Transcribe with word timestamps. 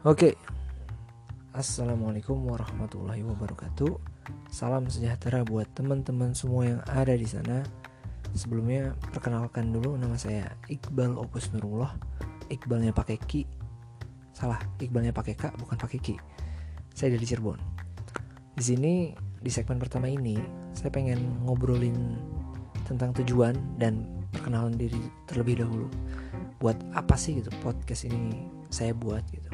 Oke, 0.00 0.32
assalamualaikum 1.52 2.48
warahmatullahi 2.48 3.20
wabarakatuh. 3.20 4.00
Salam 4.48 4.88
sejahtera 4.88 5.44
buat 5.44 5.68
teman-teman 5.76 6.32
semua 6.32 6.64
yang 6.64 6.80
ada 6.88 7.12
di 7.12 7.28
sana. 7.28 7.60
Sebelumnya 8.32 8.96
perkenalkan 9.12 9.68
dulu 9.68 10.00
nama 10.00 10.16
saya 10.16 10.56
Iqbal 10.72 11.20
Opus 11.20 11.52
Nurullah. 11.52 12.00
Iqbalnya 12.48 12.96
pakai 12.96 13.20
ki. 13.20 13.44
Salah, 14.32 14.56
Iqbalnya 14.80 15.12
pakai 15.12 15.36
k 15.36 15.52
bukan 15.60 15.76
pakai 15.76 16.00
ki. 16.00 16.16
Saya 16.96 17.12
dari 17.12 17.28
Cirebon. 17.28 17.60
Di 18.56 18.64
sini 18.64 19.12
di 19.36 19.52
segmen 19.52 19.76
pertama 19.76 20.08
ini 20.08 20.40
saya 20.72 20.88
pengen 20.88 21.44
ngobrolin 21.44 22.16
tentang 22.88 23.12
tujuan 23.20 23.52
dan 23.76 24.08
perkenalan 24.32 24.80
diri 24.80 25.04
terlebih 25.28 25.60
dahulu. 25.60 25.92
Buat 26.56 26.80
apa 26.96 27.20
sih 27.20 27.36
gitu 27.36 27.52
podcast 27.60 28.08
ini 28.08 28.48
saya 28.72 28.96
buat 28.96 29.28
gitu. 29.28 29.52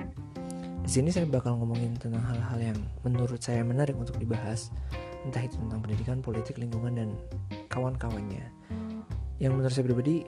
Di 0.86 1.02
sini 1.02 1.10
saya 1.10 1.26
bakal 1.26 1.58
ngomongin 1.58 1.98
tentang 1.98 2.22
hal-hal 2.22 2.58
yang 2.62 2.78
menurut 3.02 3.42
saya 3.42 3.66
menarik 3.66 3.98
untuk 3.98 4.22
dibahas, 4.22 4.70
entah 5.26 5.42
itu 5.42 5.58
tentang 5.58 5.82
pendidikan, 5.82 6.22
politik, 6.22 6.62
lingkungan 6.62 6.94
dan 6.94 7.10
kawan-kawannya. 7.66 8.46
Yang 9.42 9.52
menurut 9.58 9.74
saya 9.74 9.82
pribadi, 9.90 10.22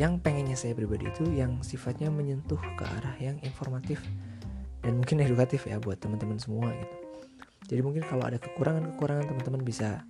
yang 0.00 0.16
pengennya 0.24 0.56
saya 0.56 0.72
pribadi 0.72 1.12
itu 1.12 1.28
yang 1.36 1.60
sifatnya 1.60 2.08
menyentuh 2.08 2.56
ke 2.80 2.84
arah 2.96 3.12
yang 3.20 3.36
informatif 3.44 4.00
dan 4.80 4.96
mungkin 4.96 5.20
edukatif 5.20 5.68
ya 5.68 5.76
buat 5.76 6.00
teman-teman 6.00 6.40
semua 6.40 6.72
gitu. 6.72 6.96
Jadi 7.68 7.80
mungkin 7.84 8.02
kalau 8.08 8.24
ada 8.24 8.40
kekurangan-kekurangan 8.40 9.36
teman-teman 9.36 9.62
bisa 9.68 10.00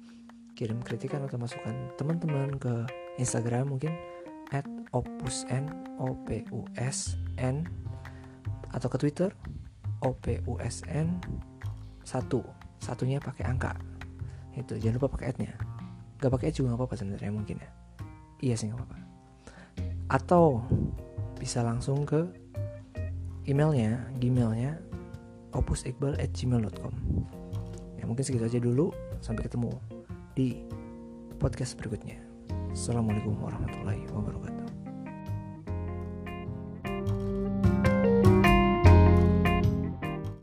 kirim 0.54 0.78
kritikan 0.86 1.26
atau 1.26 1.34
masukan 1.34 1.74
teman-teman 1.98 2.62
ke 2.62 2.86
Instagram 3.18 3.74
mungkin 3.74 3.90
at 4.54 4.66
opusn 4.94 5.66
o 5.98 6.14
p 6.22 6.46
u 6.54 6.62
s 6.78 7.18
n 7.42 7.66
atau 8.70 8.86
ke 8.90 8.98
Twitter 9.02 9.30
OPUSN 10.04 11.06
satu. 12.04 12.44
Satunya 12.78 13.16
pakai 13.18 13.48
angka. 13.48 13.72
Itu 14.52 14.76
jangan 14.76 15.00
lupa 15.00 15.16
pakai 15.16 15.32
nya 15.40 15.56
gak 16.24 16.40
pakai 16.40 16.56
juga 16.56 16.72
nggak 16.72 16.80
apa-apa 16.80 16.96
sebenarnya 16.96 17.32
mungkin 17.32 17.56
ya. 17.60 17.70
Iya 18.40 18.54
sih 18.56 18.66
nggak 18.70 18.80
apa-apa. 18.80 18.96
Atau 20.08 20.64
bisa 21.36 21.60
langsung 21.60 22.08
ke 22.08 22.24
emailnya 23.44 24.00
gmailnya 24.16 24.80
opusiqbal@gmail.com 25.52 26.94
ya 28.00 28.04
mungkin 28.08 28.24
segitu 28.24 28.48
aja 28.48 28.60
dulu. 28.60 28.88
Sampai 29.20 29.44
ketemu 29.44 29.72
di 30.32 30.64
podcast 31.36 31.76
berikutnya. 31.76 32.20
Assalamualaikum 32.72 33.36
warahmatullahi 33.40 34.08
wabarakatuh 34.12 34.63